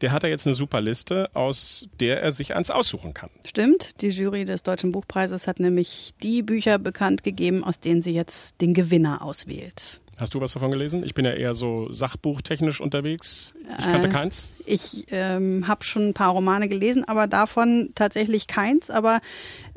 der 0.00 0.12
hat 0.12 0.22
er 0.22 0.30
jetzt 0.30 0.46
eine 0.46 0.54
super 0.54 0.80
Liste, 0.80 1.28
aus 1.34 1.88
der 2.00 2.22
er 2.22 2.32
sich 2.32 2.54
eins 2.54 2.70
aussuchen 2.70 3.14
kann. 3.14 3.30
Stimmt, 3.44 4.00
die 4.00 4.10
Jury 4.10 4.44
des 4.44 4.62
Deutschen 4.62 4.92
Buchpreises 4.92 5.46
hat 5.46 5.60
nämlich 5.60 6.14
die 6.22 6.42
Bücher 6.42 6.78
bekannt 6.78 7.24
gegeben, 7.24 7.64
aus 7.64 7.80
denen 7.80 8.02
sie 8.02 8.12
jetzt 8.12 8.60
den 8.60 8.74
Gewinner 8.74 9.22
auswählt. 9.22 10.00
Hast 10.20 10.34
du 10.34 10.40
was 10.40 10.52
davon 10.52 10.72
gelesen? 10.72 11.04
Ich 11.04 11.14
bin 11.14 11.24
ja 11.24 11.30
eher 11.30 11.54
so 11.54 11.92
sachbuchtechnisch 11.92 12.80
unterwegs. 12.80 13.54
Ich 13.78 13.84
kannte 13.84 14.08
äh, 14.08 14.10
keins. 14.10 14.50
Ich 14.66 15.06
ähm, 15.10 15.68
habe 15.68 15.84
schon 15.84 16.08
ein 16.08 16.14
paar 16.14 16.30
Romane 16.30 16.68
gelesen, 16.68 17.04
aber 17.06 17.28
davon 17.28 17.90
tatsächlich 17.94 18.48
keins. 18.48 18.90
Aber 18.90 19.20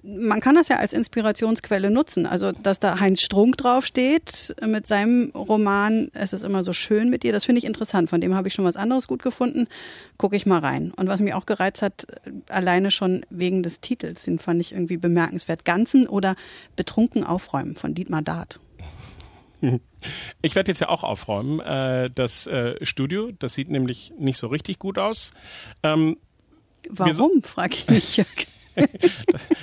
man 0.04 0.40
kann 0.42 0.56
das 0.56 0.68
ja 0.68 0.78
als 0.78 0.94
Inspirationsquelle 0.94 1.92
nutzen. 1.92 2.26
Also, 2.26 2.52
dass 2.52 2.80
da 2.80 3.00
Heinz 3.00 3.22
Strunk 3.22 3.58
draufsteht 3.58 4.56
mit 4.66 4.88
seinem 4.88 5.32
Roman 5.36 6.10
Es 6.14 6.34
ist 6.34 6.44
immer 6.44 6.64
so 6.64 6.74
schön 6.74 7.10
mit 7.10 7.24
dir, 7.24 7.32
das 7.32 7.46
finde 7.46 7.60
ich 7.60 7.66
interessant. 7.66 8.10
Von 8.10 8.22
dem 8.22 8.36
habe 8.36 8.48
ich 8.48 8.54
schon 8.54 8.66
was 8.66 8.76
anderes 8.76 9.08
gut 9.08 9.22
gefunden. 9.22 9.68
Gucke 10.18 10.36
ich 10.36 10.46
mal 10.46 10.60
rein. 10.60 10.92
Und 10.96 11.08
was 11.08 11.20
mich 11.20 11.34
auch 11.34 11.46
gereizt 11.46 11.82
hat, 11.82 12.06
alleine 12.50 12.92
schon 12.92 13.26
wegen 13.30 13.64
des 13.64 13.80
Titels, 13.82 14.24
den 14.24 14.40
fand 14.40 14.62
ich 14.62 14.72
irgendwie 14.72 14.98
bemerkenswert. 14.98 15.66
Ganzen 15.66 16.08
oder 16.08 16.36
Betrunken 16.76 17.24
aufräumen 17.24 17.76
von 17.76 17.94
Dietmar 17.94 18.22
Dart. 18.22 18.60
Ich 20.42 20.56
werde 20.56 20.72
jetzt 20.72 20.80
ja 20.80 20.90
auch 20.90 21.04
aufräumen. 21.04 21.60
Äh, 21.60 22.10
das 22.10 22.48
äh, 22.48 22.84
Studio, 22.84 23.32
das 23.38 23.54
sieht 23.54 23.70
nämlich 23.70 24.12
nicht 24.18 24.40
so 24.40 24.48
richtig 24.48 24.80
gut 24.80 24.98
aus. 24.98 25.32
Ähm, 25.84 26.18
Warum, 26.90 27.44
frage 27.44 27.76
ich 27.76 27.88
mich. 27.88 28.26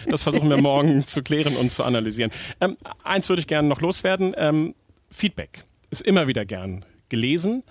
Das 0.06 0.22
versuchen 0.22 0.50
wir 0.50 0.58
morgen 0.58 1.06
zu 1.06 1.22
klären 1.22 1.56
und 1.56 1.72
zu 1.72 1.84
analysieren. 1.84 2.30
Ähm, 2.60 2.76
eins 3.04 3.28
würde 3.28 3.40
ich 3.40 3.46
gerne 3.46 3.68
noch 3.68 3.80
loswerden. 3.80 4.34
Ähm, 4.36 4.74
Feedback 5.10 5.64
ist 5.90 6.02
immer 6.02 6.28
wieder 6.28 6.44
gern 6.44 6.84
gelesen. 7.08 7.64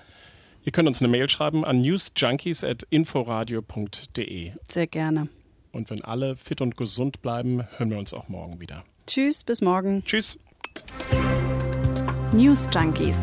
Ihr 0.64 0.72
könnt 0.72 0.88
uns 0.88 1.02
eine 1.02 1.08
Mail 1.08 1.30
schreiben 1.30 1.64
an 1.64 1.82
newsjunkies.inforadio.de. 1.82 4.52
Sehr 4.68 4.88
gerne. 4.88 5.30
Und 5.72 5.90
wenn 5.90 6.04
alle 6.04 6.36
fit 6.36 6.62
und 6.62 6.76
gesund 6.76 7.22
bleiben, 7.22 7.66
hören 7.78 7.90
wir 7.90 7.98
uns 7.98 8.14
auch 8.14 8.28
morgen 8.28 8.60
wieder. 8.60 8.84
Tschüss, 9.06 9.44
bis 9.44 9.62
morgen. 9.62 10.04
Tschüss. 10.04 10.40
News 12.34 12.68
Junkies. 12.74 13.18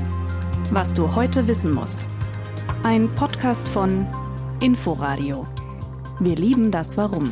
Was 0.70 0.94
du 0.94 1.14
heute 1.14 1.46
wissen 1.46 1.72
musst. 1.72 2.06
Ein 2.82 3.14
Podcast 3.14 3.68
von 3.68 4.06
Inforadio. 4.60 5.46
Wir 6.20 6.36
lieben 6.36 6.70
das 6.70 6.96
Warum. 6.96 7.30